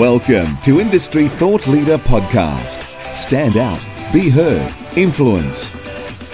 [0.00, 2.86] Welcome to Industry Thought Leader Podcast.
[3.14, 3.78] Stand out,
[4.14, 5.68] be heard, influence.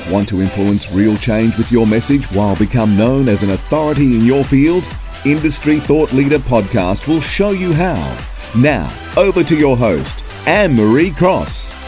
[0.08, 4.24] Want to influence real change with your message while become known as an authority in
[4.24, 4.86] your field?
[5.24, 7.96] Industry Thought Leader Podcast will show you how.
[8.56, 11.85] Now, over to your host, Anne Marie Cross.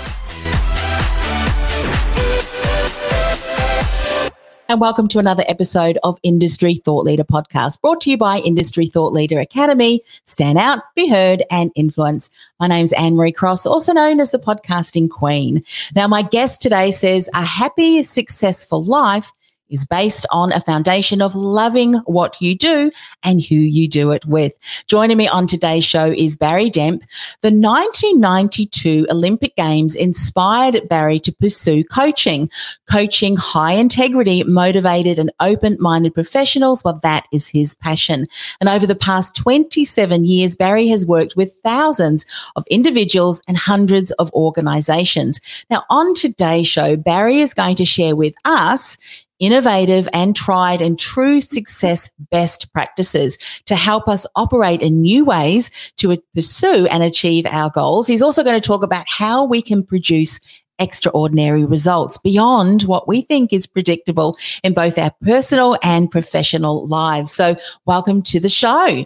[4.71, 8.87] And welcome to another episode of Industry Thought Leader Podcast, brought to you by Industry
[8.87, 10.02] Thought Leader Academy.
[10.27, 12.29] Stand out, be heard, and influence.
[12.60, 15.63] My name's Anne Marie Cross, also known as the podcasting queen.
[15.95, 19.33] Now, my guest today says a happy, successful life
[19.71, 22.91] is based on a foundation of loving what you do
[23.23, 24.52] and who you do it with.
[24.87, 27.02] Joining me on today's show is Barry Demp.
[27.43, 32.51] The 1992 Olympic Games inspired Barry to pursue coaching,
[32.91, 36.82] coaching high integrity, motivated and open-minded professionals.
[36.85, 38.27] Well, that is his passion.
[38.60, 44.10] And over the past 27 years, Barry has worked with thousands of individuals and hundreds
[44.13, 45.41] of organizations.
[45.71, 48.97] Now, on today's show, Barry is going to share with us
[49.39, 55.71] innovative and tried and true success best practices to help us operate in new ways
[55.97, 58.07] to pursue and achieve our goals.
[58.07, 60.41] He's also going to talk about how we can produce
[60.79, 67.33] extraordinary results beyond what we think is predictable in both our personal and professional lives.
[67.33, 69.05] So welcome to the show.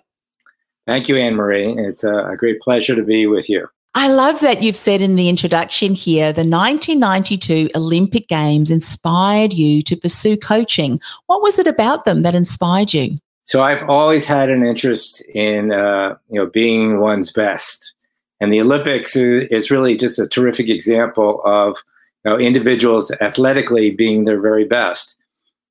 [0.87, 1.75] Thank you, Anne Marie.
[1.79, 3.69] It's a great pleasure to be with you.
[3.95, 9.83] I love that you've said in the introduction here the 1992 Olympic Games inspired you
[9.83, 10.99] to pursue coaching.
[11.27, 13.17] What was it about them that inspired you?
[13.43, 17.95] So I've always had an interest in uh, you know being one's best,
[18.41, 21.77] and the Olympics is really just a terrific example of
[22.25, 25.19] you know, individuals athletically being their very best.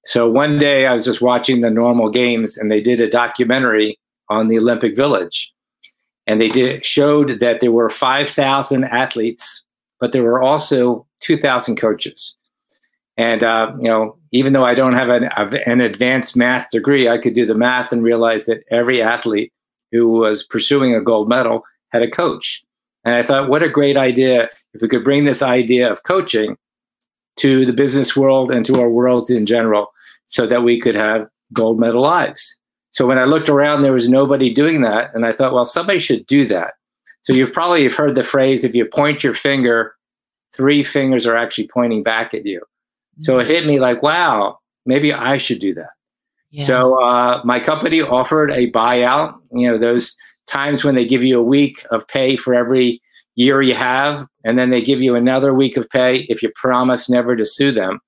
[0.03, 3.97] So one day I was just watching the normal games, and they did a documentary
[4.29, 5.50] on the Olympic Village
[6.31, 9.65] and they did, showed that there were 5,000 athletes,
[9.99, 12.37] but there were also 2,000 coaches.
[13.17, 15.27] And uh, you know, even though I don't have an,
[15.65, 19.51] an advanced math degree, I could do the math and realize that every athlete
[19.91, 22.63] who was pursuing a gold medal had a coach.
[23.03, 26.55] And I thought, what a great idea if we could bring this idea of coaching
[27.39, 29.91] to the business world and to our worlds in general,
[30.27, 32.57] so that we could have gold medal lives.
[32.91, 35.13] So when I looked around, there was nobody doing that.
[35.15, 36.73] And I thought, well, somebody should do that.
[37.21, 39.95] So you've probably heard the phrase if you point your finger,
[40.55, 42.59] three fingers are actually pointing back at you.
[42.59, 43.21] Mm-hmm.
[43.21, 45.91] So it hit me like, wow, maybe I should do that.
[46.49, 46.63] Yeah.
[46.65, 51.39] So uh, my company offered a buyout, you know, those times when they give you
[51.39, 53.01] a week of pay for every
[53.35, 57.09] year you have, and then they give you another week of pay if you promise
[57.09, 57.99] never to sue them.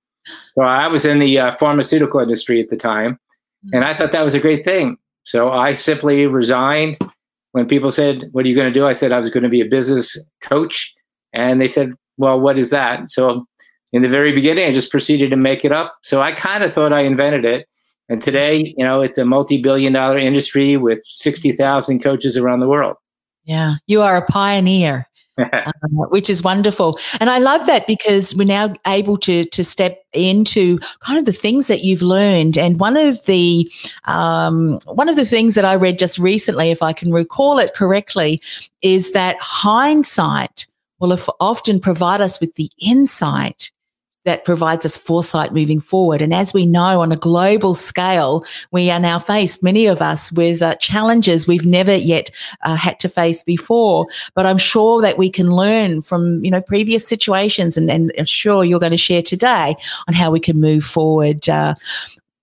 [0.56, 3.18] So I was in the uh, pharmaceutical industry at the time,
[3.72, 3.98] and I mm-hmm.
[3.98, 4.98] thought that was a great thing.
[5.24, 6.98] So I simply resigned.
[7.52, 8.88] When people said, What are you going to do?
[8.88, 10.92] I said, I was going to be a business coach.
[11.34, 13.10] And they said, Well, what is that?
[13.12, 13.46] So
[13.94, 15.96] in the very beginning, I just proceeded to make it up.
[16.02, 17.68] So I kind of thought I invented it.
[18.10, 22.68] And today, you know, it's a multi billion dollar industry with 60,000 coaches around the
[22.68, 22.98] world.
[23.46, 25.08] Yeah, you are a pioneer.
[25.38, 27.00] Uh, which is wonderful.
[27.20, 31.34] And I love that because we're now able to to step into kind of the
[31.34, 32.58] things that you've learned.
[32.58, 33.70] And one of the
[34.06, 37.74] um, one of the things that I read just recently, if I can recall it
[37.74, 38.42] correctly,
[38.82, 40.68] is that hindsight
[41.00, 43.72] will often provide us with the insight
[44.26, 46.22] that provides us foresight moving forward.
[46.22, 50.32] And as we know on a global scale, we are now faced, many of us,
[50.32, 52.32] with uh, challenges we've never yet
[52.62, 54.08] uh, had to face before.
[54.34, 58.26] But I'm sure that we can learn from, you know, previous situations and, and I'm
[58.26, 59.76] sure you're going to share today
[60.08, 61.48] on how we can move forward.
[61.50, 61.76] Uh,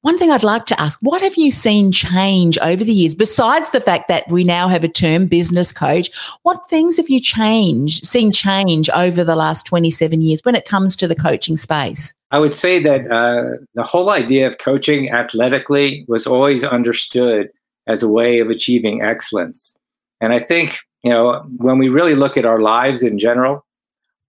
[0.03, 3.71] one thing I'd like to ask, what have you seen change over the years besides
[3.71, 6.11] the fact that we now have a term business coach?
[6.43, 10.97] What things have you changed, seen change over the last 27 years when it comes
[10.97, 12.15] to the coaching space?
[12.31, 17.51] I would say that uh, the whole idea of coaching athletically was always understood
[17.87, 19.77] as a way of achieving excellence.
[20.23, 23.67] And I think, you know, when we really look at our lives in general,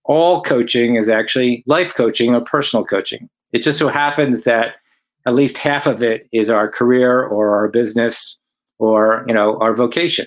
[0.04, 3.30] all coaching is actually life coaching or personal coaching.
[3.54, 4.78] It just so happens that
[5.26, 8.38] at least half of it is our career or our business
[8.80, 10.26] or you know our vocation.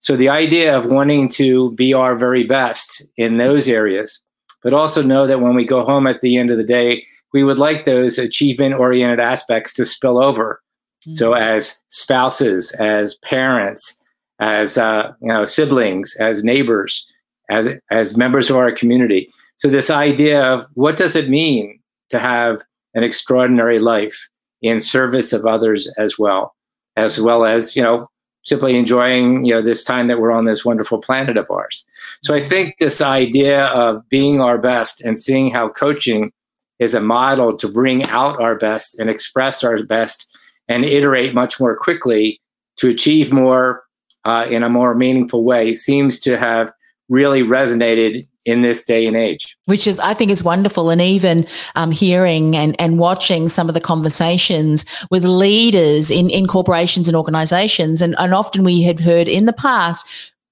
[0.00, 4.22] So the idea of wanting to be our very best in those areas,
[4.62, 7.02] but also know that when we go home at the end of the day,
[7.32, 10.60] we would like those achievement oriented aspects to spill over.
[11.06, 11.12] Mm-hmm.
[11.12, 13.98] So as spouses, as parents,
[14.40, 17.06] as uh, you know siblings, as neighbors,
[17.50, 19.28] as as members of our community.
[19.56, 21.78] So this idea of what does it mean
[22.10, 22.60] to have
[22.94, 24.28] an extraordinary life
[24.62, 26.54] in service of others as well,
[26.96, 28.08] as well as you know
[28.42, 31.84] simply enjoying you know this time that we're on this wonderful planet of ours.
[32.22, 36.32] So I think this idea of being our best and seeing how coaching
[36.78, 40.26] is a model to bring out our best and express our best
[40.68, 42.40] and iterate much more quickly
[42.76, 43.84] to achieve more
[44.24, 46.72] uh, in a more meaningful way seems to have
[47.08, 49.56] really resonated in this day and age.
[49.66, 50.90] Which is, I think, is wonderful.
[50.90, 56.46] And even um, hearing and, and watching some of the conversations with leaders in, in
[56.46, 58.02] corporations and organizations.
[58.02, 60.06] And, and often we had heard in the past,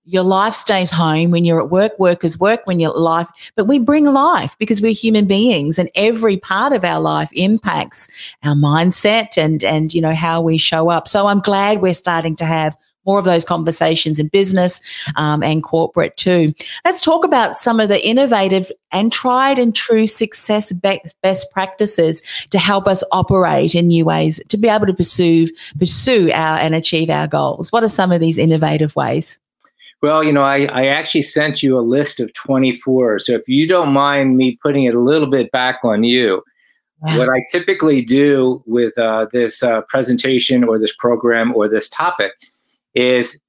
[0.04, 3.78] your life stays home when you're at work workers work when you're life but we
[3.78, 8.08] bring life because we're human beings and every part of our life impacts
[8.42, 12.34] our mindset and and you know how we show up so i'm glad we're starting
[12.34, 12.76] to have
[13.06, 14.81] more of those conversations in business
[15.16, 16.52] um, and corporate too.
[16.84, 22.58] Let's talk about some of the innovative and tried and true success best practices to
[22.58, 27.10] help us operate in new ways to be able to pursue pursue our and achieve
[27.10, 27.72] our goals.
[27.72, 29.38] What are some of these innovative ways?
[30.02, 33.20] Well, you know, I, I actually sent you a list of 24.
[33.20, 36.43] So if you don't mind me putting it a little bit back on you,
[37.02, 42.32] what I typically do with uh, this uh, presentation or this program or this topic
[42.94, 43.40] is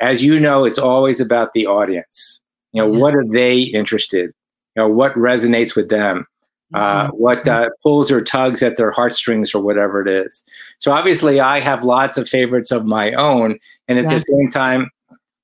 [0.00, 2.42] as you know it's always about the audience.
[2.72, 4.32] You know what are they interested?
[4.76, 6.26] You know what resonates with them?
[6.74, 7.16] Uh, mm-hmm.
[7.16, 10.44] what uh, pulls or tugs at their heartstrings or whatever it is.
[10.76, 13.58] So obviously i have lots of favorites of my own.
[13.88, 14.14] And at yeah.
[14.14, 14.90] the same time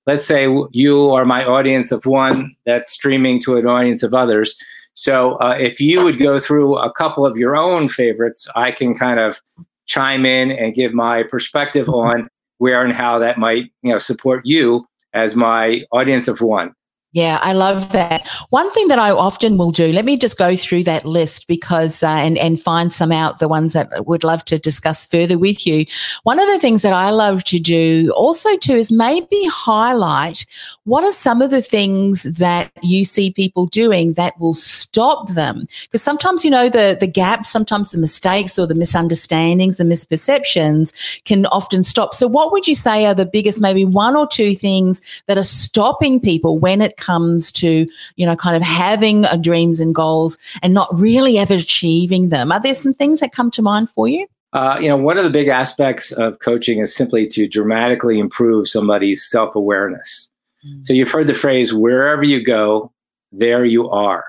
[0.07, 4.55] let's say you are my audience of one that's streaming to an audience of others.
[4.93, 8.95] So uh, if you would go through a couple of your own favorites i can
[8.95, 9.41] kind of
[9.87, 12.23] chime in and give my perspective mm-hmm.
[12.23, 12.29] on
[12.59, 16.73] where and how that might you know support you as my audience of one
[17.15, 18.27] yeah, I love that.
[18.51, 22.03] One thing that I often will do, let me just go through that list because,
[22.03, 25.65] uh, and, and find some out, the ones that would love to discuss further with
[25.65, 25.85] you.
[26.25, 30.45] One of the things that I love to do also too is maybe highlight
[30.87, 35.69] what are some of the things that you see people doing that will stop them.
[35.85, 40.93] Because sometimes, you know, the, the gaps, sometimes the mistakes or the misunderstandings, the misperceptions
[41.27, 42.13] can often stop.
[42.13, 45.45] So what would you say are the biggest, maybe one or two things that are
[45.45, 47.87] stopping people when it comes to,
[48.17, 52.53] you know, kind of having dreams and goals and not really ever achieving them?
[52.53, 54.27] Are there some things that come to mind for you?
[54.55, 58.69] Uh, you know, one of the big aspects of coaching is simply to dramatically improve
[58.69, 60.31] somebody's self awareness.
[60.67, 60.83] Mm-hmm.
[60.85, 62.93] So you've heard the phrase, wherever you go,
[63.33, 64.25] there you are.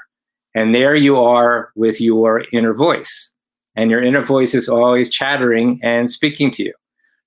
[0.56, 3.34] And there you are with your inner voice.
[3.76, 6.74] And your inner voice is always chattering and speaking to you.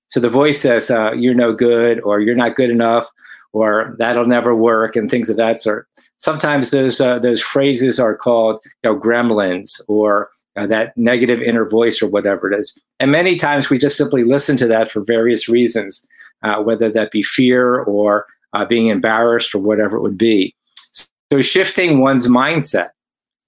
[0.07, 3.07] So the voice says, uh, you're no good, or you're not good enough,
[3.53, 5.87] or that'll never work and things of that sort.
[6.17, 11.67] Sometimes those uh, those phrases are called you know gremlins or uh, that negative inner
[11.67, 12.79] voice or whatever it is.
[12.99, 16.05] And many times we just simply listen to that for various reasons,
[16.43, 20.55] uh, whether that be fear or uh, being embarrassed or whatever it would be.
[21.31, 22.89] So shifting one's mindset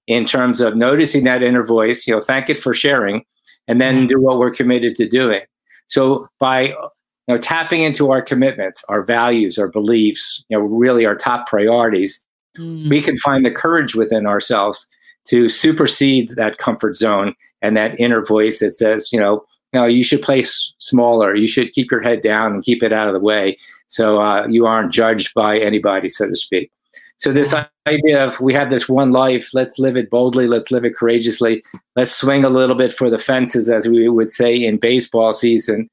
[0.08, 3.24] in terms of noticing that inner voice, you know, thank it for sharing,
[3.68, 4.08] and then mm-hmm.
[4.08, 5.42] do what we're committed to doing.
[5.88, 6.74] So by
[7.28, 11.48] you know, tapping into our commitments, our values, our beliefs, you know, really our top
[11.48, 12.26] priorities,
[12.58, 12.90] mm.
[12.90, 14.88] we can find the courage within ourselves
[15.26, 20.04] to supersede that comfort zone and that inner voice that says, you know, no, you
[20.04, 21.36] should play s- smaller.
[21.36, 23.56] You should keep your head down and keep it out of the way,
[23.88, 26.72] so uh, you aren't judged by anybody, so to speak.
[27.16, 27.54] So this
[27.88, 31.62] idea of we have this one life, let's live it boldly, let's live it courageously,
[31.96, 35.90] let's swing a little bit for the fences, as we would say in baseball season,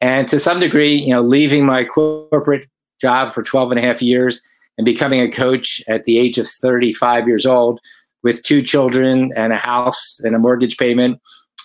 [0.00, 2.66] and to some degree, you know, leaving my corporate
[3.00, 4.40] job for 12 and a half years
[4.78, 7.80] and becoming a coach at the age of 35 years old
[8.22, 11.20] with two children and a house and a mortgage payment.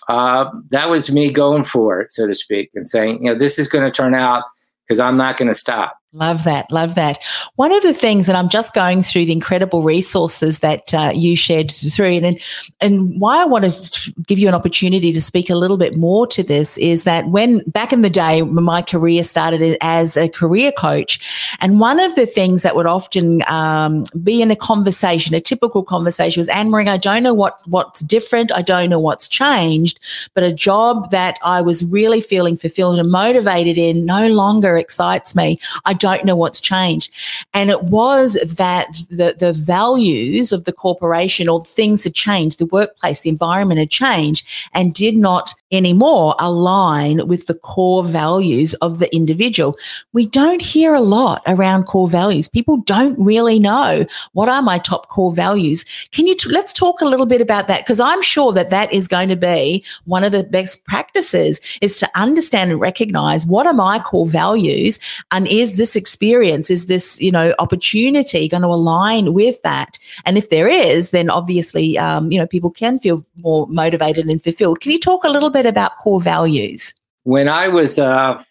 [0.08, 3.58] Uh, that was me going for it, so to speak, and saying, you know, this
[3.58, 4.44] is going to turn out
[4.86, 5.96] because I'm not going to stop.
[6.14, 6.70] Love that.
[6.70, 7.18] Love that.
[7.56, 11.34] One of the things, and I'm just going through the incredible resources that uh, you
[11.36, 12.38] shared through, and,
[12.82, 16.26] and why I want to give you an opportunity to speak a little bit more
[16.26, 20.70] to this is that when back in the day, my career started as a career
[20.70, 25.40] coach, and one of the things that would often um, be in a conversation, a
[25.40, 28.52] typical conversation was, Anne Marie, I don't know what, what's different.
[28.52, 29.98] I don't know what's changed,
[30.34, 35.34] but a job that I was really feeling fulfilled and motivated in no longer excites
[35.34, 35.58] me.
[35.86, 37.14] I don't know what's changed.
[37.54, 42.66] And it was that the, the values of the corporation or things had changed, the
[42.66, 44.44] workplace, the environment had changed
[44.74, 49.76] and did not anymore align with the core values of the individual.
[50.12, 52.48] We don't hear a lot around core values.
[52.48, 55.84] People don't really know what are my top core values.
[56.10, 57.82] Can you, t- let's talk a little bit about that?
[57.82, 61.96] Because I'm sure that that is going to be one of the best practices is
[61.98, 64.98] to understand and recognize what are my core values
[65.30, 69.98] and is this experience, is this, you know, opportunity going to align with that?
[70.24, 74.42] And if there is, then obviously, um, you know, people can feel more motivated and
[74.42, 74.80] fulfilled.
[74.80, 76.94] Can you talk a little bit about core values?
[77.24, 78.42] When I was uh,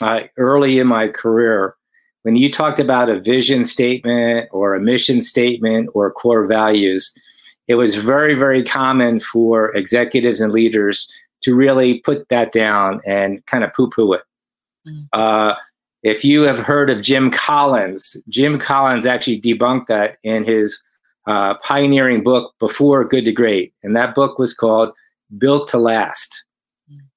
[0.00, 1.74] uh, early in my career,
[2.22, 7.12] when you talked about a vision statement or a mission statement or core values,
[7.68, 11.08] it was very, very common for executives and leaders
[11.42, 14.22] to really put that down and kind of poo poo it.
[14.88, 15.08] Mm.
[15.12, 15.54] Uh,
[16.02, 20.82] if you have heard of Jim Collins, Jim Collins actually debunked that in his
[21.26, 23.72] uh, pioneering book, Before Good to Great.
[23.82, 24.94] And that book was called
[25.38, 26.44] Built to Last.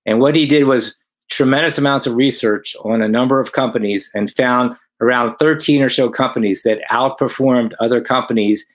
[0.06, 0.96] And what he did was
[1.30, 6.10] tremendous amounts of research on a number of companies and found around 13 or so
[6.10, 8.65] companies that outperformed other companies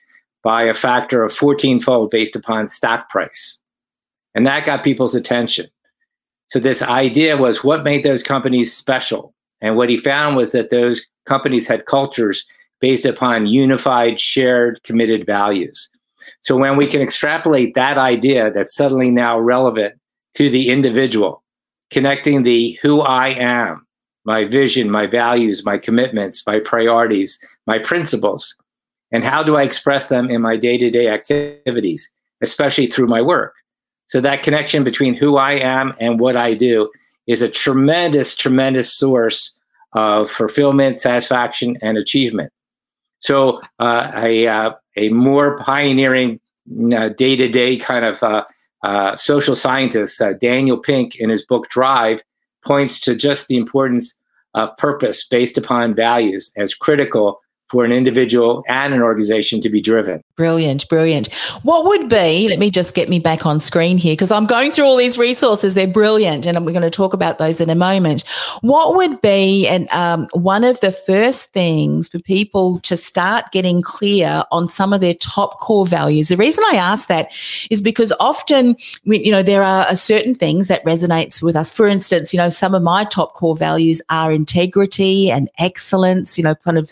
[0.43, 3.61] by a factor of 14 fold based upon stock price.
[4.35, 5.67] And that got people's attention.
[6.47, 9.33] So, this idea was what made those companies special?
[9.61, 12.43] And what he found was that those companies had cultures
[12.79, 15.89] based upon unified, shared, committed values.
[16.41, 19.95] So, when we can extrapolate that idea that's suddenly now relevant
[20.35, 21.43] to the individual,
[21.89, 23.85] connecting the who I am,
[24.23, 28.55] my vision, my values, my commitments, my priorities, my principles,
[29.11, 33.21] and how do I express them in my day to day activities, especially through my
[33.21, 33.55] work.
[34.05, 36.91] So that connection between who I am and what I do
[37.27, 39.55] is a tremendous, tremendous source
[39.93, 42.51] of fulfillment, satisfaction, and achievement.
[43.19, 46.39] So uh, a, uh, a more pioneering
[47.15, 48.45] day to day kind of uh,
[48.83, 52.21] uh social scientist, uh, Daniel Pink, in his book Drive,
[52.65, 54.17] points to just the importance
[54.53, 57.39] of purpose based upon values as critical
[57.71, 60.21] for an individual and an organization to be driven.
[60.35, 61.33] Brilliant, brilliant.
[61.63, 64.71] What would be, let me just get me back on screen here because I'm going
[64.71, 65.73] through all these resources.
[65.73, 66.45] They're brilliant.
[66.45, 68.27] And we're going to talk about those in a moment.
[68.59, 73.81] What would be and um, one of the first things for people to start getting
[73.81, 76.27] clear on some of their top core values?
[76.27, 77.31] The reason I ask that
[77.69, 78.75] is because often,
[79.05, 81.71] you know, there are certain things that resonates with us.
[81.71, 86.43] For instance, you know, some of my top core values are integrity and excellence, you
[86.43, 86.89] know, kind of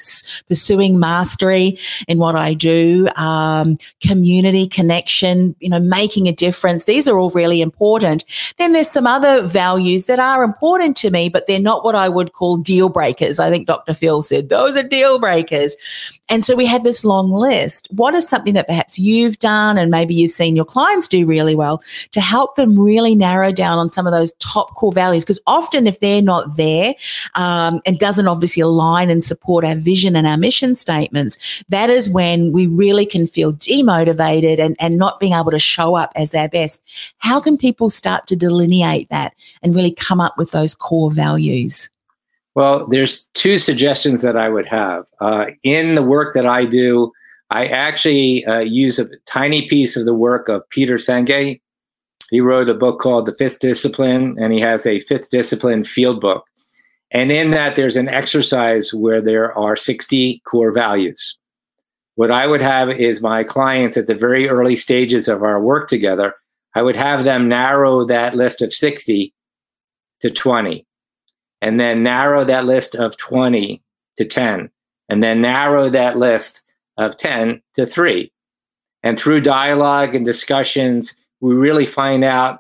[0.48, 6.84] pursuing pursuing mastery in what I do, um, community connection, you know, making a difference.
[6.84, 8.24] These are all really important.
[8.58, 12.08] Then there's some other values that are important to me, but they're not what I
[12.08, 13.40] would call deal breakers.
[13.40, 13.96] I think Dr.
[13.96, 15.76] Phil said those are deal breakers.
[16.30, 17.88] And so we have this long list.
[17.90, 21.56] What is something that perhaps you've done and maybe you've seen your clients do really
[21.56, 25.24] well to help them really narrow down on some of those top core values?
[25.26, 26.94] Because often if they're not there
[27.34, 32.10] um, and doesn't obviously align and support our vision and our mission statements, that is
[32.10, 36.32] when we really can feel demotivated and, and not being able to show up as
[36.32, 36.82] their best.
[37.20, 41.90] How can people start to delineate that and really come up with those core values?
[42.56, 45.06] Well, there's two suggestions that I would have.
[45.22, 47.12] Uh, in the work that I do,
[47.52, 51.60] I actually uh, use a tiny piece of the work of Peter Senge.
[52.30, 56.22] He wrote a book called The Fifth Discipline, and he has a fifth discipline field
[56.22, 56.46] book.
[57.12, 61.38] And in that, there's an exercise where there are 60 core values.
[62.16, 65.88] What I would have is my clients at the very early stages of our work
[65.88, 66.36] together,
[66.76, 69.34] I would have them narrow that list of 60
[70.20, 70.86] to 20
[71.62, 73.82] and then narrow that list of 20
[74.18, 74.70] to 10,
[75.10, 76.64] and then narrow that list
[76.98, 78.32] of 10 to three.
[79.04, 82.60] And through dialogue and discussions, we really find out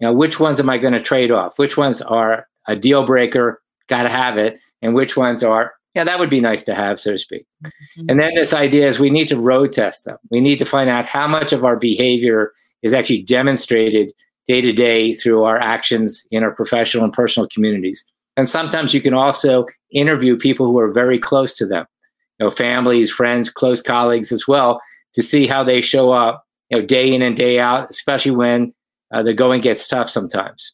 [0.00, 1.58] you know, which ones am I going to trade off?
[1.58, 6.04] Which ones are a deal breaker, got to have it, and which ones are, yeah,
[6.04, 7.46] that would be nice to have, so to speak.
[7.64, 8.06] Mm-hmm.
[8.08, 10.16] And then this idea is we need to road test them.
[10.30, 14.12] We need to find out how much of our behavior is actually demonstrated
[14.48, 18.04] day to day through our actions in our professional and personal communities
[18.36, 21.86] And sometimes you can also interview people who are very close to them,
[22.38, 24.80] you know, families, friends, close colleagues as well,
[25.14, 28.70] to see how they show up, you know, day in and day out, especially when
[29.12, 30.72] uh, the going gets tough sometimes.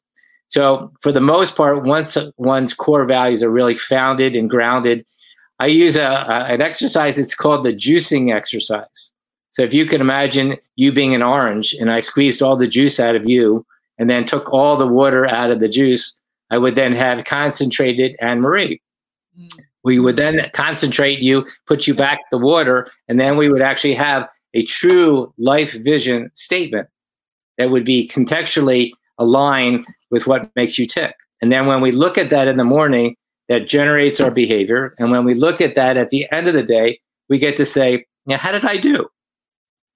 [0.48, 5.06] So, for the most part, once one's core values are really founded and grounded,
[5.58, 7.18] I use a, a, an exercise.
[7.18, 9.14] It's called the juicing exercise.
[9.50, 12.98] So, if you can imagine you being an orange and I squeezed all the juice
[12.98, 13.64] out of you
[13.98, 16.18] and then took all the water out of the juice,
[16.50, 18.80] I would then have concentrated Anne Marie.
[19.38, 19.60] Mm.
[19.84, 23.94] We would then concentrate you, put you back the water, and then we would actually
[23.94, 26.88] have a true life vision statement
[27.58, 31.14] that would be contextually aligned with what makes you tick.
[31.40, 33.16] And then when we look at that in the morning,
[33.48, 34.94] that generates our behavior.
[34.98, 37.64] And when we look at that at the end of the day, we get to
[37.64, 39.08] say, yeah, how did I do?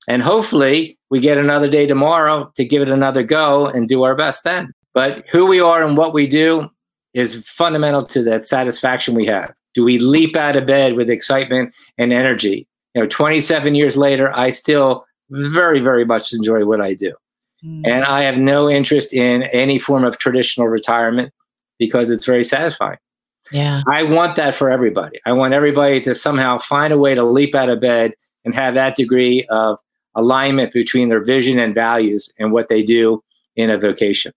[0.08, 4.14] And hopefully we get another day tomorrow to give it another go and do our
[4.14, 4.72] best then.
[4.94, 6.68] But who we are and what we do
[7.14, 9.52] is fundamental to that satisfaction we have.
[9.74, 12.66] Do we leap out of bed with excitement and energy?
[12.94, 17.14] You know, 27 years later, I still very, very much enjoy what I do.
[17.64, 17.82] Mm.
[17.84, 21.32] And I have no interest in any form of traditional retirement
[21.78, 22.98] because it's very satisfying.
[23.52, 23.82] Yeah.
[23.88, 25.18] I want that for everybody.
[25.26, 28.12] I want everybody to somehow find a way to leap out of bed
[28.44, 29.78] and have that degree of
[30.14, 33.22] alignment between their vision and values and what they do
[33.56, 34.32] in a vocation.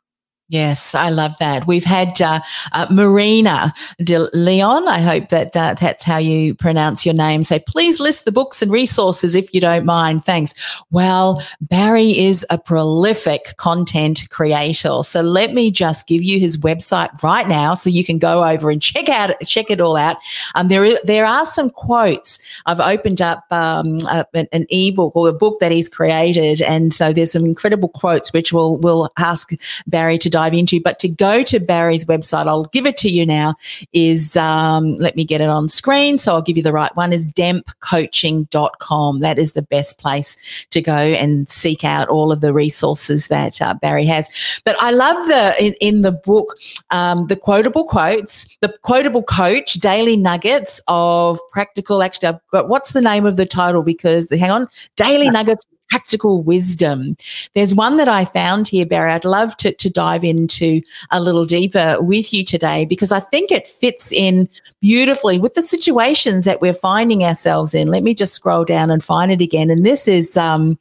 [0.48, 1.66] Yes, I love that.
[1.66, 2.40] We've had uh,
[2.72, 4.88] uh, Marina de Leon.
[4.88, 7.42] I hope that uh, that's how you pronounce your name.
[7.42, 10.24] So please list the books and resources if you don't mind.
[10.24, 10.54] Thanks.
[10.92, 15.02] Well, Barry is a prolific content creator.
[15.02, 18.70] So let me just give you his website right now so you can go over
[18.70, 20.18] and check out check it all out.
[20.54, 22.38] Um, there, is, there are some quotes.
[22.68, 23.98] I've opened up um,
[24.34, 28.32] an, an ebook or a book that he's created, and so there's some incredible quotes
[28.32, 29.50] which we'll we'll ask
[29.88, 30.82] Barry to dive into.
[30.82, 33.56] But to go to Barry's website, I'll give it to you now,
[33.94, 36.20] is um, let me get it on screen.
[36.20, 39.20] So I'll give you the right one is dempcoaching.com.
[39.22, 40.36] That is the best place
[40.72, 44.30] to go and seek out all of the resources that uh, Barry has.
[44.66, 46.58] But I love the in, in the book,
[46.92, 52.04] um, the quotable quotes, the quotable coach, daily nuggets of practical.
[52.04, 56.42] Actually, I've got what's the name of the title because hang on, daily nuggets practical
[56.42, 57.16] wisdom.
[57.54, 59.12] There's one that I found here, Barry.
[59.12, 63.52] I'd love to, to dive into a little deeper with you today because I think
[63.52, 64.50] it fits in
[64.82, 67.90] beautifully with the situations that we're finding ourselves in.
[67.90, 69.70] Let me just scroll down and find it again.
[69.70, 70.78] And this is um,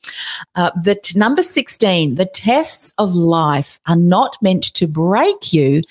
[0.55, 5.83] uh, the t- number 16 the tests of life are not meant to break you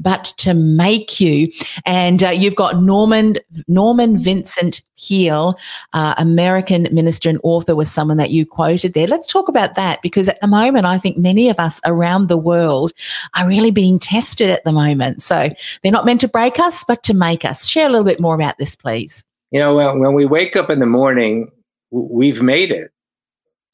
[0.00, 1.48] but to make you.
[1.86, 3.36] And uh, you've got Norman
[3.68, 5.58] Norman Vincent Peale,
[5.92, 9.06] uh, American minister and author, was someone that you quoted there.
[9.06, 12.36] Let's talk about that because at the moment, I think many of us around the
[12.36, 12.92] world
[13.36, 15.22] are really being tested at the moment.
[15.22, 15.50] So
[15.82, 17.68] they're not meant to break us, but to make us.
[17.68, 19.24] Share a little bit more about this, please.
[19.50, 21.50] You know, when, when we wake up in the morning,
[21.90, 22.90] we've made it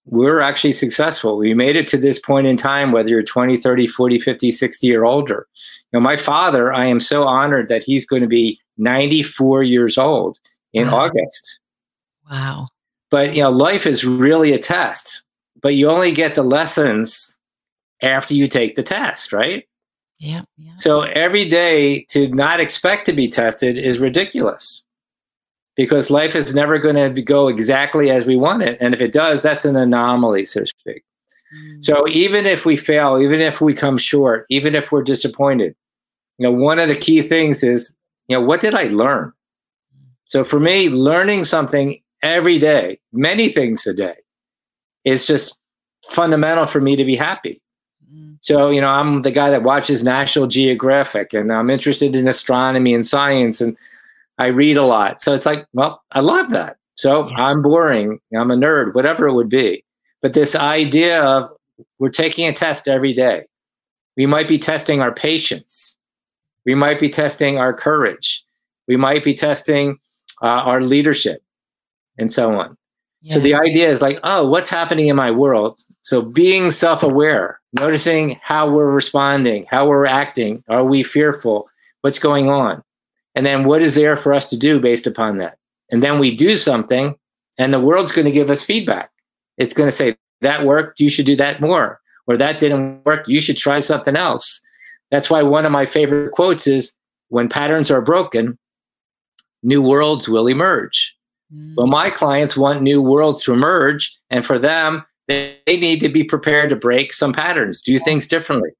[0.06, 1.36] we're actually successful.
[1.36, 4.94] We made it to this point in time, whether you're 20, 30, 40, 50, 60
[4.94, 5.46] or older.
[5.92, 9.98] You know, my father, I am so honored that he's going to be 94 years
[9.98, 10.38] old
[10.72, 10.96] in wow.
[10.96, 11.60] August.
[12.30, 12.68] Wow.
[13.10, 15.24] But, you know, life is really a test,
[15.60, 17.38] but you only get the lessons
[18.02, 19.64] after you take the test, right?
[20.18, 20.72] Yeah, yeah.
[20.76, 24.85] So every day to not expect to be tested is ridiculous
[25.76, 28.78] because life is never going to go exactly as we want it.
[28.80, 31.04] And if it does, that's an anomaly, so to speak.
[31.54, 31.84] Mm.
[31.84, 35.76] So even if we fail, even if we come short, even if we're disappointed,
[36.38, 37.94] you know, one of the key things is,
[38.26, 39.32] you know, what did I learn?
[40.24, 44.16] So for me, learning something every day, many things a day,
[45.04, 45.58] is just
[46.04, 47.60] fundamental for me to be happy.
[48.14, 48.38] Mm.
[48.40, 52.94] So, you know, I'm the guy that watches National Geographic and I'm interested in astronomy
[52.94, 53.76] and science and
[54.38, 55.20] I read a lot.
[55.20, 56.76] So it's like, well, I love that.
[56.94, 57.46] So yeah.
[57.46, 58.18] I'm boring.
[58.36, 59.84] I'm a nerd, whatever it would be.
[60.22, 61.50] But this idea of
[61.98, 63.44] we're taking a test every day.
[64.16, 65.98] We might be testing our patience.
[66.64, 68.44] We might be testing our courage.
[68.88, 69.98] We might be testing
[70.42, 71.42] uh, our leadership
[72.18, 72.76] and so on.
[73.22, 73.34] Yeah.
[73.34, 75.80] So the idea is like, oh, what's happening in my world?
[76.02, 80.62] So being self aware, noticing how we're responding, how we're acting.
[80.68, 81.68] Are we fearful?
[82.02, 82.82] What's going on?
[83.36, 85.58] And then what is there for us to do based upon that?
[85.92, 87.14] And then we do something,
[87.58, 89.10] and the world's going to give us feedback.
[89.58, 92.00] It's going to say, that worked, you should do that more.
[92.26, 94.60] Or that didn't work, you should try something else.
[95.10, 96.96] That's why one of my favorite quotes is
[97.28, 98.58] when patterns are broken,
[99.62, 101.16] new worlds will emerge.
[101.54, 101.74] Mm.
[101.76, 104.12] Well, my clients want new worlds to emerge.
[104.30, 108.26] And for them, they, they need to be prepared to break some patterns, do things
[108.26, 108.70] differently.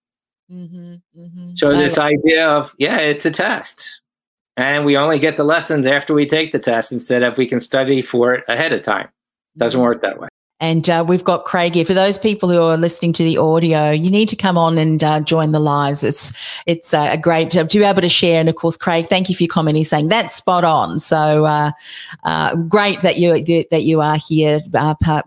[0.51, 1.51] Mm-hmm, mm-hmm.
[1.55, 4.01] So this idea of yeah, it's a test,
[4.57, 7.61] and we only get the lessons after we take the test instead of we can
[7.61, 9.09] study for it ahead of time.
[9.57, 9.87] Doesn't mm-hmm.
[9.87, 10.29] work that way.
[10.59, 11.85] And uh, we've got Craig here.
[11.85, 15.05] For those people who are listening to the audio, you need to come on and
[15.05, 16.03] uh, join the lives.
[16.03, 16.33] It's
[16.64, 18.40] it's uh, a great to be able to share.
[18.40, 19.77] And of course, Craig, thank you for your comment.
[19.77, 20.99] He's saying that's spot on.
[20.99, 21.73] So uh,
[22.25, 23.33] uh, great that you
[23.71, 24.61] that you are here,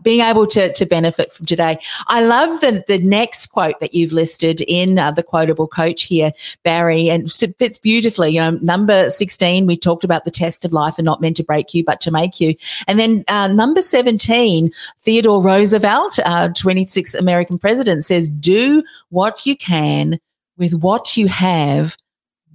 [0.01, 1.77] being able to to benefit from today.
[2.07, 6.31] I love the the next quote that you've listed in the quotable coach here,
[6.63, 8.31] Barry, and it fits beautifully.
[8.31, 11.43] You know, number sixteen, we talked about the test of life and not meant to
[11.43, 12.55] break you, but to make you.
[12.87, 13.23] And then
[13.55, 14.71] number seventeen,
[15.03, 20.17] the Theodore Roosevelt, uh, 26th American president, says, Do what you can
[20.57, 21.97] with what you have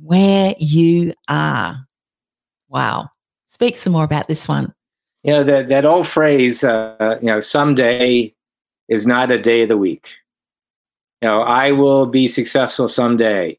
[0.03, 1.87] where you are.
[2.71, 3.11] Wow.
[3.45, 4.73] Speak some more about this one.
[5.25, 8.35] You know, that, that old phrase, uh, you know, someday
[8.89, 10.17] is not a day of the week.
[11.21, 13.59] You know, I will be successful someday.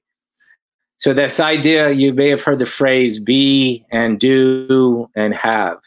[0.96, 5.78] So, this idea, you may have heard the phrase be and do and have.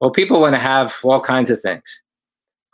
[0.00, 2.02] Well, people want to have all kinds of things.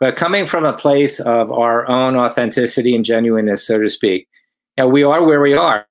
[0.03, 4.27] But coming from a place of our own authenticity and genuineness, so to speak,
[4.75, 5.87] you know, we are where we are.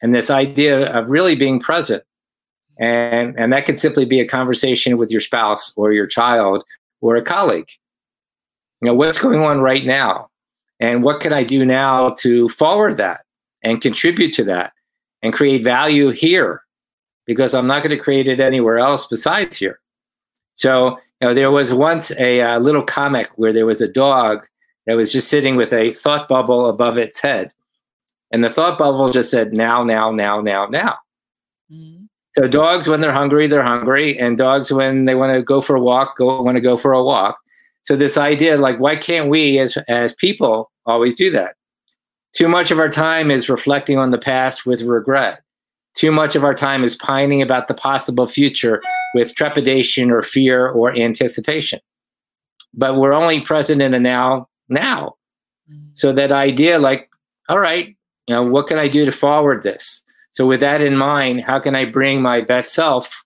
[0.00, 2.02] And this idea of really being present.
[2.78, 6.64] And, and that could simply be a conversation with your spouse or your child
[7.02, 7.68] or a colleague.
[8.80, 10.30] You know, what's going on right now?
[10.80, 13.20] And what can I do now to forward that
[13.62, 14.72] and contribute to that
[15.20, 16.62] and create value here?
[17.26, 19.78] Because I'm not going to create it anywhere else besides here.
[20.54, 24.44] So, know, there was once a uh, little comic where there was a dog
[24.86, 27.52] that was just sitting with a thought bubble above its head.
[28.32, 30.96] And the thought bubble just said, now, now, now, now, now.
[31.70, 32.04] Mm-hmm.
[32.32, 34.18] So dogs, when they're hungry, they're hungry.
[34.18, 36.92] And dogs, when they want to go for a walk, go want to go for
[36.92, 37.38] a walk.
[37.82, 41.56] So this idea, like, why can't we as, as people always do that?
[42.32, 45.40] Too much of our time is reflecting on the past with regret.
[45.94, 48.82] Too much of our time is pining about the possible future
[49.14, 51.80] with trepidation or fear or anticipation.
[52.74, 55.16] But we're only present in the now, now.
[55.70, 55.90] Mm.
[55.92, 57.10] So that idea, like,
[57.48, 57.94] all right,
[58.26, 60.02] you know, what can I do to forward this?
[60.30, 63.24] So with that in mind, how can I bring my best self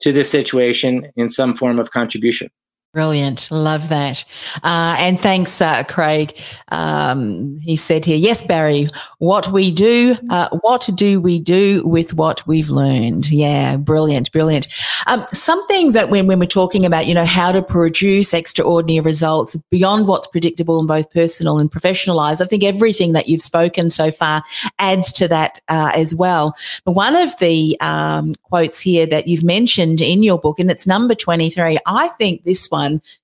[0.00, 2.48] to this situation in some form of contribution?
[2.92, 3.50] Brilliant.
[3.50, 4.22] Love that.
[4.62, 6.38] Uh, and thanks, uh, Craig.
[6.68, 12.12] Um, he said here, yes, Barry, what we do, uh, what do we do with
[12.12, 13.30] what we've learned?
[13.30, 14.66] Yeah, brilliant, brilliant.
[15.06, 19.56] Um, something that when, when we're talking about, you know, how to produce extraordinary results
[19.70, 23.88] beyond what's predictable in both personal and professional lives, I think everything that you've spoken
[23.88, 24.42] so far
[24.78, 26.54] adds to that uh, as well.
[26.84, 30.86] But one of the um, quotes here that you've mentioned in your book, and it's
[30.86, 32.81] number 23, I think this one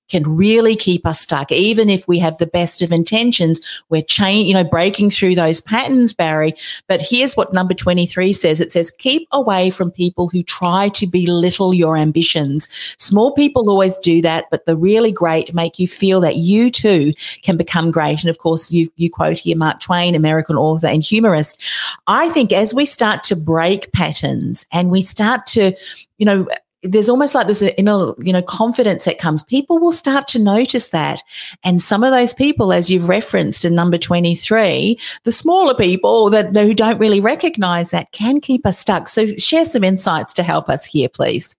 [0.09, 1.51] can really keep us stuck.
[1.51, 5.61] Even if we have the best of intentions, we're chain, you know, breaking through those
[5.61, 6.53] patterns, Barry.
[6.87, 8.59] But here's what number 23 says.
[8.59, 12.67] It says, keep away from people who try to belittle your ambitions.
[12.97, 17.13] Small people always do that, but the really great make you feel that you too
[17.43, 18.21] can become great.
[18.21, 21.63] And of course, you, you quote here Mark Twain, American author and humorist.
[22.07, 25.73] I think as we start to break patterns and we start to,
[26.17, 26.47] you know,
[26.83, 29.43] there's almost like this inner, you know, confidence that comes.
[29.43, 31.21] People will start to notice that.
[31.63, 36.55] And some of those people, as you've referenced in number 23, the smaller people that
[36.55, 39.09] who don't really recognize that can keep us stuck.
[39.09, 41.55] So share some insights to help us here, please.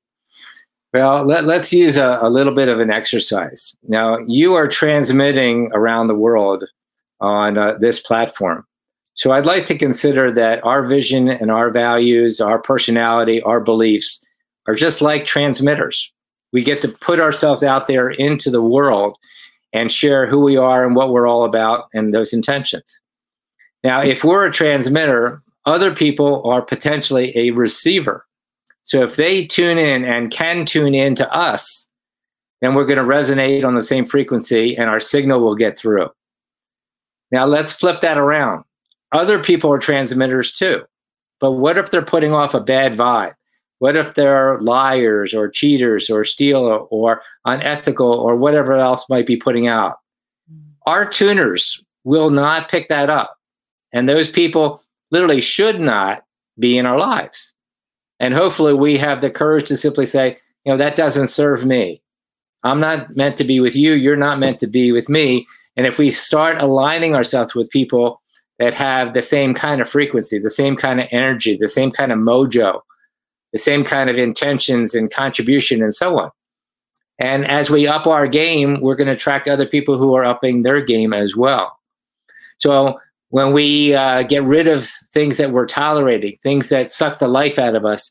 [0.93, 3.77] Well, let, us use a, a little bit of an exercise.
[3.85, 6.65] Now, you are transmitting around the world
[7.21, 8.67] on uh, this platform.
[9.15, 14.27] So I'd like to consider that our vision and our values, our personality, our beliefs,
[14.67, 16.13] are just like transmitters.
[16.53, 19.17] We get to put ourselves out there into the world
[19.73, 23.01] and share who we are and what we're all about and those intentions.
[23.85, 28.27] Now, if we're a transmitter, other people are potentially a receiver.
[28.83, 31.89] So if they tune in and can tune in to us,
[32.61, 36.09] then we're going to resonate on the same frequency and our signal will get through.
[37.31, 38.65] Now, let's flip that around.
[39.13, 40.83] Other people are transmitters too.
[41.39, 43.33] But what if they're putting off a bad vibe?
[43.81, 49.37] What if they're liars or cheaters or steal or unethical or whatever else might be
[49.37, 49.97] putting out?
[50.53, 50.61] Mm.
[50.87, 53.37] Our tuners will not pick that up.
[53.93, 56.25] And those people literally should not
[56.59, 57.55] be in our lives.
[58.21, 62.03] And hopefully we have the courage to simply say, you know, that doesn't serve me.
[62.63, 63.95] I'm not meant to be with you.
[63.95, 65.47] You're not meant to be with me.
[65.77, 68.21] And if we start aligning ourselves with people
[68.59, 72.13] that have the same kind of frequency, the same kind of energy, the same kind
[72.13, 72.83] of mojo,
[73.53, 76.31] the same kind of intentions and contribution and so on.
[77.19, 80.63] And as we up our game, we're going to attract other people who are upping
[80.63, 81.79] their game as well.
[82.59, 87.29] So when we uh, get rid of things that we're tolerating, things that suck the
[87.29, 88.11] life out of us,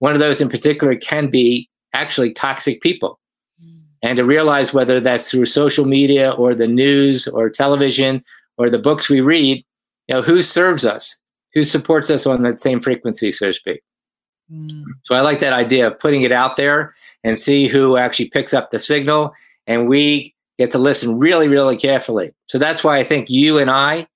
[0.00, 3.20] one of those in particular can be actually toxic people.
[3.64, 3.80] Mm.
[4.02, 8.22] And to realize whether that's through social media or the news or television
[8.58, 9.64] or the books we read,
[10.08, 11.16] you know, who serves us,
[11.54, 13.82] who supports us on that same frequency, so to speak.
[14.50, 14.84] Mm.
[15.02, 16.92] So I like that idea of putting it out there
[17.24, 19.34] and see who actually picks up the signal.
[19.66, 22.32] And we get to listen really, really carefully.
[22.46, 24.06] So that's why I think you and I,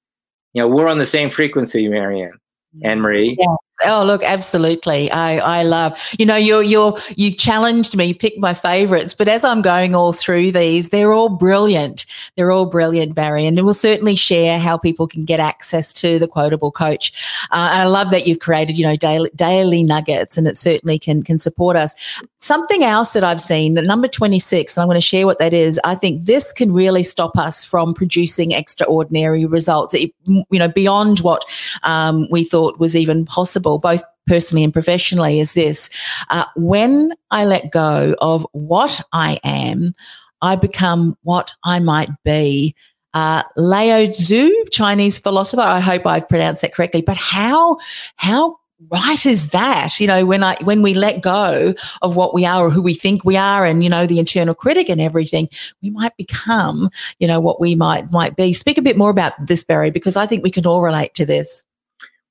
[0.53, 2.39] you know, we're on the same frequency, Marianne.
[2.83, 3.37] and Marie.
[3.39, 3.57] Yeah.
[3.85, 5.11] Oh, look, absolutely.
[5.11, 9.45] I, I love, you know, you're, you're, you challenged me, pick my favorites, but as
[9.45, 12.07] I'm going all through these, they're all brilliant.
[12.37, 13.45] They're all brilliant, Barry.
[13.45, 17.13] And we'll certainly share how people can get access to the quotable coach.
[17.51, 20.99] Uh, and I love that you've created, you know, daily, daily nuggets and it certainly
[20.99, 21.95] can, can support us.
[22.39, 25.79] Something else that I've seen, number 26, and I'm going to share what that is.
[25.85, 30.13] I think this can really stop us from producing extraordinary results, you
[30.53, 31.45] know, beyond what
[31.83, 35.89] um, we thought was even possible both personally and professionally, is this
[36.31, 39.95] uh, when I let go of what I am,
[40.43, 42.75] I become what I might be.
[43.15, 45.63] Uh, Lao Tzu, Chinese philosopher.
[45.63, 47.01] I hope I've pronounced that correctly.
[47.01, 47.79] But how
[48.17, 48.59] how
[48.91, 49.99] right is that?
[49.99, 52.93] You know, when I when we let go of what we are or who we
[52.93, 55.49] think we are, and you know the internal critic and everything,
[55.83, 58.53] we might become you know what we might might be.
[58.53, 61.25] Speak a bit more about this, Barry, because I think we can all relate to
[61.25, 61.65] this.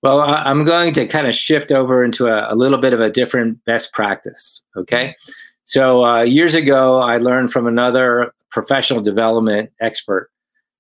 [0.04, 3.10] Well, I'm going to kind of shift over into a, a little bit of a
[3.10, 4.64] different best practice.
[4.76, 5.16] Okay.
[5.64, 10.30] So, uh, years ago, I learned from another professional development expert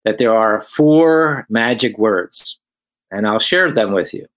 [0.03, 2.59] that there are four magic words,
[3.09, 4.27] and I'll share them with you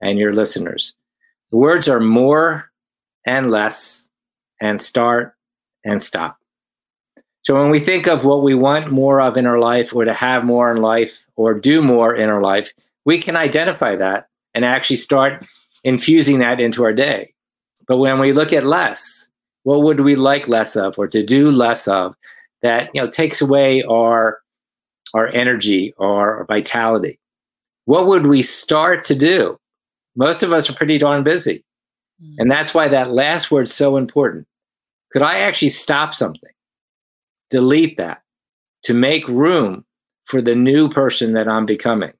[0.00, 0.94] and your listeners.
[1.50, 2.70] The words are more
[3.26, 4.08] and less,
[4.60, 5.34] and start
[5.84, 6.38] and stop.
[7.40, 10.12] So, when we think of what we want more of in our life, or to
[10.12, 12.72] have more in life, or do more in our life,
[13.04, 15.46] we can identify that and actually start
[15.84, 17.32] infusing that into our day.
[17.86, 19.28] But when we look at less,
[19.62, 22.14] what would we like less of or to do less of
[22.62, 24.38] that you know takes away our
[25.14, 27.18] our energy or our vitality?
[27.84, 29.58] What would we start to do?
[30.16, 31.64] Most of us are pretty darn busy.
[32.22, 32.34] Mm.
[32.38, 34.46] And that's why that last word's so important.
[35.12, 36.50] Could I actually stop something?
[37.50, 38.22] Delete that
[38.82, 39.84] to make room
[40.24, 42.12] for the new person that I'm becoming.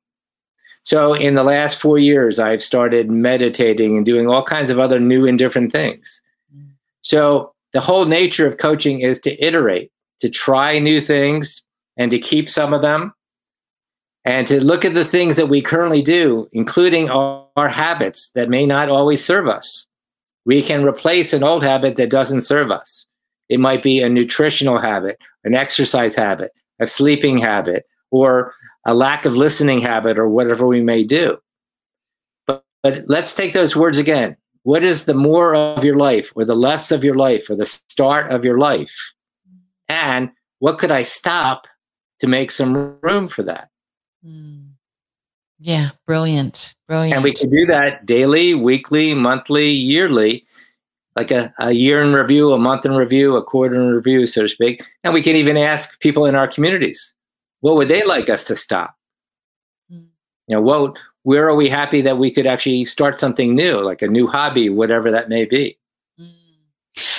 [0.89, 4.99] So in the last four years, I've started meditating and doing all kinds of other
[4.99, 6.23] new and different things.
[7.03, 11.63] So the whole nature of coaching is to iterate, to try new things
[11.99, 13.13] and to keep some of them
[14.25, 18.49] and to look at the things that we currently do, including our, our habits that
[18.49, 19.87] may not always serve us.
[20.47, 23.07] We can replace an old habit that doesn't serve us.
[23.51, 28.53] It might be a nutritional habit, an exercise habit, a sleeping habit, or
[28.87, 31.39] a lack of listening habit or whatever we may do.
[32.47, 34.37] But, but let's take those words again.
[34.63, 37.65] What is the more of your life or the less of your life or the
[37.65, 39.15] start of your life?
[39.89, 41.67] And what could I stop
[42.19, 43.71] to make some room for that?
[44.27, 44.73] Mm.
[45.61, 46.75] Yeah, brilliant.
[46.87, 47.15] Brilliant.
[47.15, 50.45] And we can do that daily, weekly, monthly, yearly,
[51.17, 54.43] like a, a year in review, a month in review, a quarter in review, so
[54.43, 54.83] to speak.
[55.03, 57.17] And we can even ask people in our communities
[57.61, 58.95] what would they like us to stop?
[59.93, 60.07] Mm.
[60.47, 64.01] You know, what where are we happy that we could actually start something new, like
[64.01, 65.77] a new hobby, whatever that may be?
[66.19, 66.31] Mm.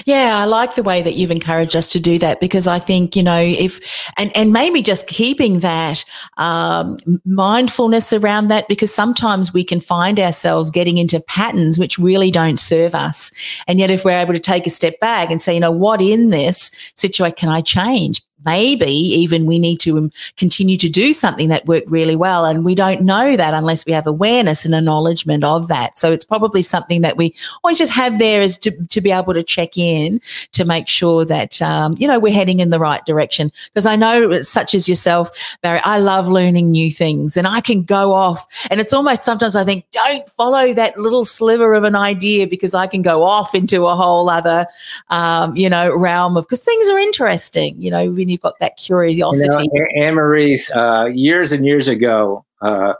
[0.05, 3.15] Yeah, I like the way that you've encouraged us to do that because I think
[3.15, 3.79] you know if
[4.17, 6.05] and and maybe just keeping that
[6.37, 12.31] um, mindfulness around that because sometimes we can find ourselves getting into patterns which really
[12.31, 13.31] don't serve us,
[13.67, 16.01] and yet if we're able to take a step back and say, you know, what
[16.01, 18.21] in this situation can I change?
[18.45, 22.45] Maybe even we need to um, continue to do something that worked really well.
[22.45, 25.97] And we don't know that unless we have awareness and acknowledgement of that.
[25.97, 29.33] So it's probably something that we always just have there is to, to be able
[29.33, 30.21] to check in
[30.53, 33.51] to make sure that, um, you know, we're heading in the right direction.
[33.65, 35.29] Because I know such as yourself,
[35.61, 39.55] Barry, I love learning new things and I can go off and it's almost sometimes
[39.55, 43.53] I think, don't follow that little sliver of an idea because I can go off
[43.53, 44.65] into a whole other,
[45.09, 49.69] um, you know, realm of, because things are interesting, you know, you've got that curiosity.
[49.71, 52.93] You know, Anne Marie's uh, years and years ago, uh,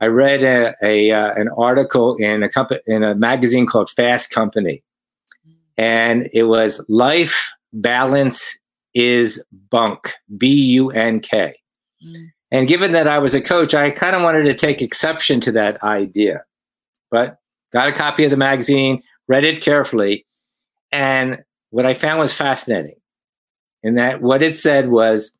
[0.00, 4.30] I read a, a uh, an article in a company in a magazine called Fast
[4.30, 4.82] Company,
[5.76, 8.58] and it was life balance
[8.94, 11.56] is bunk b u n k.
[12.04, 12.14] Mm.
[12.50, 15.52] And given that I was a coach, I kind of wanted to take exception to
[15.52, 16.44] that idea,
[17.10, 17.38] but
[17.72, 20.24] got a copy of the magazine, read it carefully,
[20.92, 22.97] and what I found was fascinating
[23.82, 25.36] in that what it said was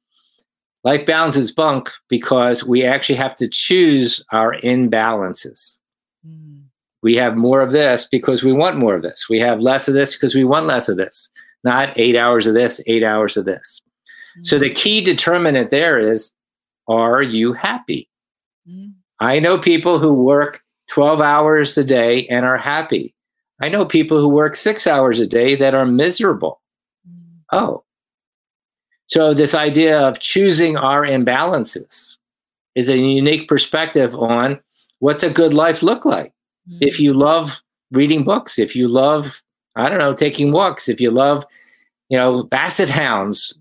[0.84, 5.80] life balance is bunk because we actually have to choose our imbalances.
[6.26, 6.62] Mm.
[7.02, 9.28] We have more of this because we want more of this.
[9.28, 11.28] We have less of this because we want less of this.
[11.64, 13.82] Not eight hours of this, eight hours of this.
[14.38, 14.46] Mm.
[14.46, 16.34] So the key determinant there is
[16.88, 18.08] are you happy?
[18.68, 18.94] Mm.
[19.20, 23.14] I know people who work 12 hours a day and are happy.
[23.60, 26.60] I know people who work six hours a day that are miserable.
[27.08, 27.40] Mm.
[27.52, 27.84] Oh.
[29.08, 32.16] So, this idea of choosing our imbalances
[32.74, 34.60] is a unique perspective on
[35.00, 36.32] what's a good life look like.
[36.70, 36.78] Mm.
[36.82, 39.42] If you love reading books, if you love,
[39.76, 41.44] I don't know, taking walks, if you love,
[42.10, 43.58] you know, basset hounds,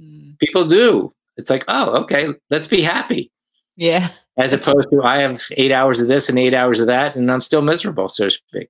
[0.00, 0.38] mm.
[0.38, 1.10] people do.
[1.36, 3.30] It's like, oh, okay, let's be happy.
[3.76, 4.08] Yeah.
[4.36, 7.30] As opposed to I have eight hours of this and eight hours of that, and
[7.30, 8.68] I'm still miserable, so to speak.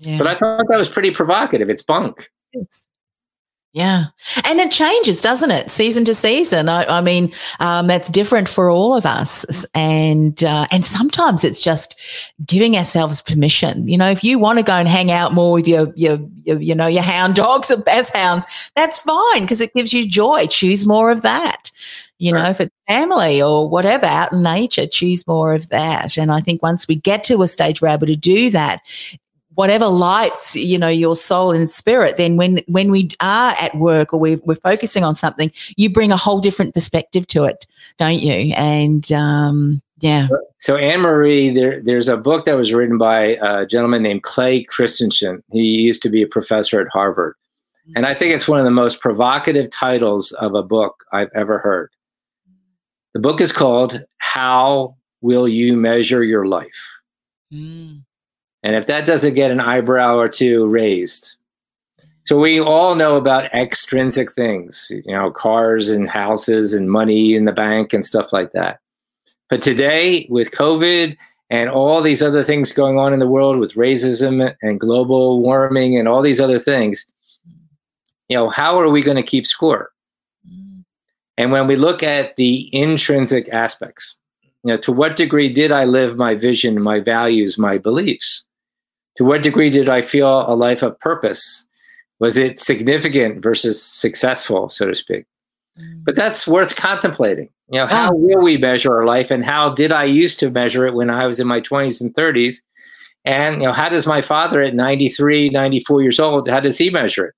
[0.00, 0.18] Yeah.
[0.18, 1.70] But I thought that was pretty provocative.
[1.70, 2.30] It's bunk.
[2.52, 2.86] It's,
[3.78, 4.06] yeah.
[4.42, 5.70] And it changes, doesn't it?
[5.70, 6.68] Season to season.
[6.68, 9.64] I, I mean, um, that's different for all of us.
[9.72, 11.94] And, uh, and sometimes it's just
[12.44, 13.86] giving ourselves permission.
[13.86, 16.60] You know, if you want to go and hang out more with your, your, your
[16.60, 20.48] you know, your hound dogs or best hounds, that's fine because it gives you joy.
[20.48, 21.70] Choose more of that.
[22.18, 22.42] You right.
[22.42, 26.18] know, if it's family or whatever out in nature, choose more of that.
[26.18, 28.82] And I think once we get to a stage where we're able to do that,
[29.58, 34.14] whatever lights you know your soul and spirit then when when we are at work
[34.14, 37.66] or we're, we're focusing on something you bring a whole different perspective to it
[37.98, 38.54] don't you?
[38.54, 40.28] And um yeah.
[40.58, 45.42] So anne-marie there, there's a book that was written by a gentleman named clay christensen.
[45.50, 47.34] He used to be a professor at harvard.
[47.96, 51.58] And i think it's one of the most provocative titles of a book i've ever
[51.58, 51.90] heard.
[53.12, 57.00] The book is called how will you measure your life?
[57.52, 58.04] Mm.
[58.62, 61.36] And if that doesn't get an eyebrow or two raised,
[62.22, 67.46] so we all know about extrinsic things, you know, cars and houses and money in
[67.46, 68.80] the bank and stuff like that.
[69.48, 71.16] But today, with COVID
[71.48, 75.96] and all these other things going on in the world with racism and global warming
[75.96, 77.06] and all these other things,
[78.28, 79.90] you know, how are we going to keep score?
[81.38, 84.20] And when we look at the intrinsic aspects,
[84.64, 88.46] you know, to what degree did I live my vision, my values, my beliefs?
[89.18, 91.66] To what degree did I feel a life of purpose?
[92.20, 95.26] Was it significant versus successful, so to speak?
[95.76, 96.04] Mm.
[96.04, 97.48] But that's worth contemplating.
[97.68, 100.86] You know, how will we measure our life and how did I used to measure
[100.86, 102.62] it when I was in my 20s and 30s?
[103.24, 106.88] And, you know, how does my father at 93, 94 years old, how does he
[106.88, 107.34] measure it?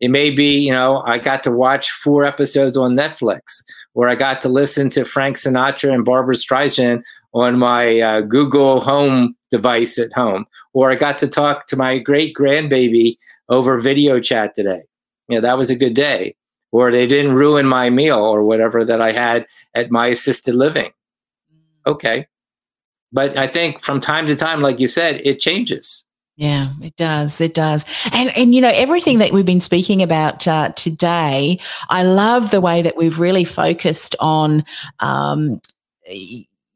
[0.00, 3.62] It may be, you know, I got to watch four episodes on Netflix,
[3.92, 7.02] or I got to listen to Frank Sinatra and Barbra Streisand
[7.34, 11.98] on my uh, Google Home device at home, or I got to talk to my
[11.98, 13.16] great grandbaby
[13.48, 14.82] over video chat today.
[15.28, 16.34] You know, that was a good day.
[16.72, 20.92] Or they didn't ruin my meal or whatever that I had at my assisted living.
[21.84, 22.26] Okay.
[23.12, 26.04] But I think from time to time, like you said, it changes.
[26.36, 27.40] Yeah, it does.
[27.40, 27.84] It does.
[28.12, 31.58] And and you know everything that we've been speaking about uh, today,
[31.90, 34.64] I love the way that we've really focused on
[35.00, 35.60] um,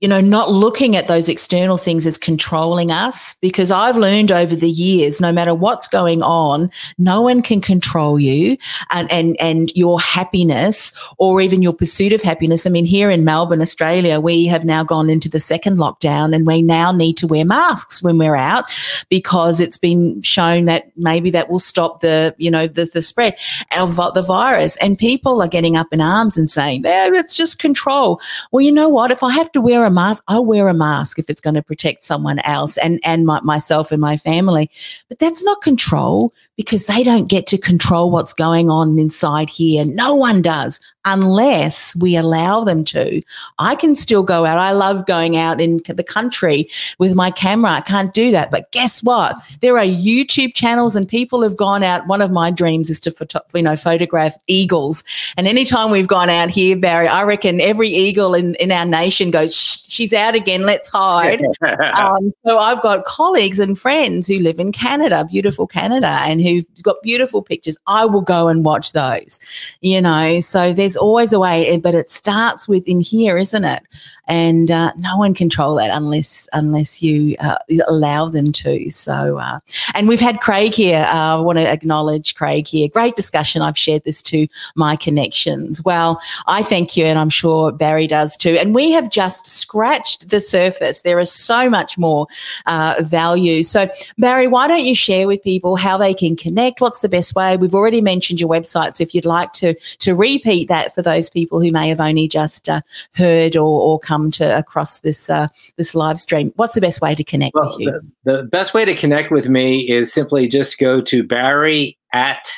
[0.05, 4.55] you know, not looking at those external things as controlling us because I've learned over
[4.55, 8.59] the years, no matter what's going on, no one can control you
[8.91, 12.67] and, and, and your happiness or even your pursuit of happiness.
[12.67, 16.47] I mean, here in Melbourne, Australia, we have now gone into the second lockdown and
[16.47, 18.71] we now need to wear masks when we're out
[19.09, 23.39] because it's been shown that maybe that will stop the, you know, the, the spread
[23.75, 24.77] of the virus.
[24.83, 28.21] And people are getting up in arms and saying, there, it's just control.
[28.53, 29.11] Well, you know what?
[29.11, 31.63] If I have to wear a mask, I'll wear a mask if it's going to
[31.63, 34.71] protect someone else and, and my, myself and my family.
[35.09, 39.85] But that's not control because they don't get to control what's going on inside here.
[39.85, 43.23] No one does unless we allow them to.
[43.59, 44.59] I can still go out.
[44.59, 47.73] I love going out in the country with my camera.
[47.73, 48.51] I can't do that.
[48.51, 49.37] But guess what?
[49.61, 52.07] There are YouTube channels and people have gone out.
[52.07, 55.05] One of my dreams is to photo, you know, photograph eagles.
[55.37, 59.31] And anytime we've gone out here, Barry, I reckon every eagle in, in our nation
[59.31, 59.55] goes,
[59.87, 60.63] she's out again.
[60.63, 61.43] Let's hide.
[61.63, 66.65] um, so I've got colleagues and friends who live in Canada, beautiful Canada, and who've
[66.83, 67.77] got beautiful pictures.
[67.87, 69.41] I will go and watch those,
[69.81, 70.41] you know.
[70.41, 73.83] So there's always a way, but it starts with in here, isn't it?
[74.27, 77.57] And uh, no one control that unless unless you uh,
[77.87, 78.91] allow them to.
[78.91, 79.61] So, uh,
[79.95, 81.07] and we've had Craig here.
[81.09, 82.89] Uh, I want to acknowledge Craig here.
[82.89, 83.63] Great discussion.
[83.63, 85.85] I've shared this to my connections.
[85.85, 88.57] Well, I thank you, and I'm sure Barry does too.
[88.59, 91.03] And we have just scratched the surface.
[91.03, 92.27] There is so much more
[92.67, 93.63] uh, value.
[93.63, 96.81] So, Barry, why don't you share with people how they can connect?
[96.81, 97.57] What's the best way?
[97.57, 101.29] We've already mentioned your website, so if you'd like to to repeat that for those
[101.29, 102.81] people who may have only just uh,
[103.13, 107.15] heard or, or come to across this uh, this live stream, what's the best way
[107.15, 108.01] to connect well, with you?
[108.25, 112.49] The, the best way to connect with me is simply just go to Barry at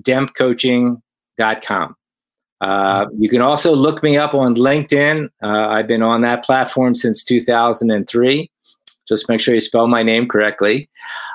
[0.00, 1.96] dempcoaching.com.
[2.60, 5.28] Uh, you can also look me up on LinkedIn.
[5.42, 8.50] Uh, I've been on that platform since 2003.
[9.06, 10.88] Just make sure you spell my name correctly.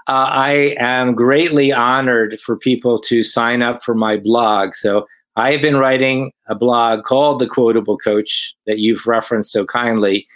[0.07, 4.73] Uh, I am greatly honored for people to sign up for my blog.
[4.73, 5.05] So
[5.39, 10.27] I have been writing a blog called The Quotable Coach that you've referenced so kindly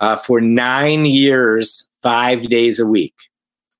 [0.00, 3.14] uh, for nine years, five days a week.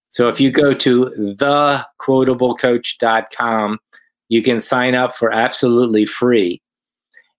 [0.08, 3.78] So if you go to thequotablecoach.com,
[4.28, 6.62] you can sign up for absolutely free.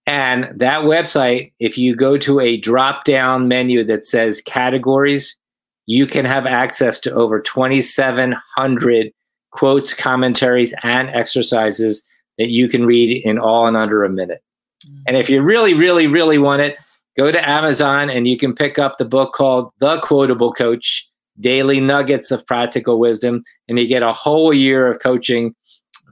[0.05, 5.37] And that website, if you go to a drop down menu that says categories,
[5.85, 9.11] you can have access to over 2,700
[9.51, 12.05] quotes, commentaries, and exercises
[12.43, 14.43] that you can read in all in under a minute.
[14.85, 15.03] Mm-hmm.
[15.07, 16.77] And if you really, really, really want it,
[17.15, 21.07] go to Amazon and you can pick up the book called The Quotable Coach
[21.39, 23.43] Daily Nuggets of Practical Wisdom.
[23.69, 25.55] And you get a whole year of coaching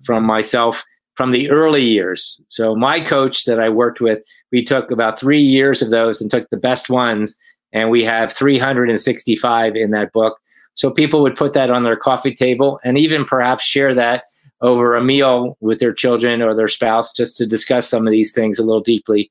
[0.06, 2.40] from myself from the early years.
[2.48, 4.24] So, my coach that I worked with,
[4.54, 7.36] we took about three years of those and took the best ones
[7.74, 10.38] and we have 365 in that book.
[10.74, 14.24] So people would put that on their coffee table and even perhaps share that
[14.62, 18.32] over a meal with their children or their spouse just to discuss some of these
[18.32, 19.30] things a little deeply,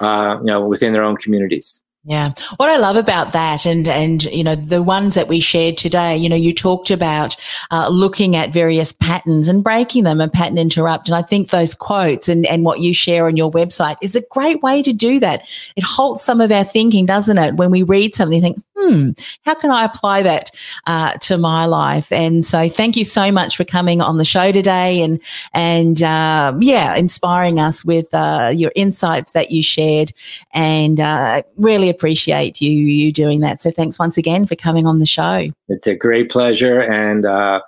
[0.00, 1.84] uh, you know, within their own communities.
[2.04, 2.32] Yeah.
[2.56, 6.16] What I love about that and, and, you know, the ones that we shared today,
[6.16, 7.36] you know, you talked about
[7.70, 11.08] uh, looking at various patterns and breaking them and pattern interrupt.
[11.08, 14.24] And I think those quotes and, and what you share on your website is a
[14.30, 15.46] great way to do that.
[15.76, 17.56] It halts some of our thinking, doesn't it?
[17.56, 19.10] When we read something, think, hmm,
[19.44, 20.50] how can I apply that
[20.86, 22.10] uh, to my life?
[22.12, 25.20] And so thank you so much for coming on the show today and,
[25.52, 30.12] and, uh, yeah, inspiring us with uh, your insights that you shared
[30.52, 33.62] and uh, really appreciate you you doing that.
[33.62, 35.48] So thanks once again for coming on the show.
[35.68, 37.60] It's a great pleasure, and uh,